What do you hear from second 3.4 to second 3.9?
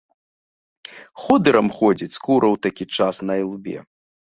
ілбе.